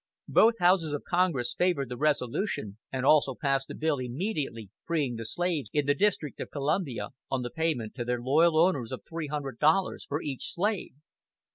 Both 0.29 0.55
houses 0.57 0.93
of 0.93 1.03
Congress 1.07 1.53
favored 1.55 1.89
the 1.89 1.95
resolution, 1.95 2.79
and 2.91 3.05
also 3.05 3.35
passed 3.35 3.69
a 3.69 3.75
bill 3.75 3.99
immediately 3.99 4.71
freeing 4.87 5.15
the 5.15 5.25
slaves 5.25 5.69
in 5.73 5.85
the 5.85 5.93
District 5.93 6.39
of 6.39 6.49
Columbia 6.49 7.09
on 7.29 7.43
the 7.43 7.51
payment 7.51 7.93
to 7.97 8.03
their 8.05 8.19
loyal 8.23 8.57
owners 8.57 8.91
of 8.91 9.03
three 9.07 9.27
hundred 9.27 9.59
dollars 9.59 10.03
for 10.05 10.19
each 10.19 10.51
slave. 10.51 10.93